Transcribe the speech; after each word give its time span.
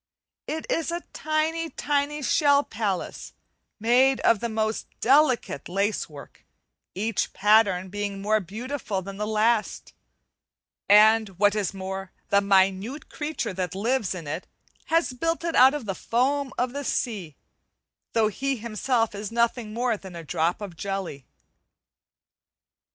It 0.47 0.65
is 0.67 0.89
a 0.89 1.03
tiny, 1.13 1.69
tiny 1.69 2.23
shell 2.23 2.63
palace 2.63 3.33
made 3.79 4.19
of 4.21 4.39
the 4.39 4.49
most 4.49 4.87
delicate 4.99 5.69
lacework, 5.69 6.43
each 6.95 7.33
pattern 7.33 7.89
being 7.89 8.19
more 8.19 8.39
beautiful 8.39 9.03
than 9.03 9.17
the 9.17 9.27
last; 9.27 9.93
and 10.89 11.29
what 11.37 11.53
is 11.53 11.75
more, 11.75 12.11
the 12.29 12.41
minute 12.41 13.09
creature 13.09 13.53
that 13.53 13.75
lives 13.75 14.15
in 14.15 14.25
it 14.25 14.47
has 14.85 15.13
built 15.13 15.43
it 15.43 15.55
out 15.55 15.75
of 15.75 15.85
the 15.85 15.93
foam 15.93 16.51
of 16.57 16.73
the 16.73 16.83
sea, 16.83 17.35
though 18.13 18.27
he 18.29 18.55
himself 18.55 19.13
is 19.13 19.31
nothing 19.31 19.71
more 19.71 19.97
than 19.97 20.15
a 20.15 20.23
drop 20.23 20.61
of 20.61 20.75
jelly. 20.75 21.27